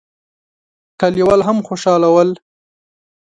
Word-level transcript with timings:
کليوال 0.99 1.41
هم 1.47 1.57
خوشاله 1.67 2.09
ول. 2.15 2.29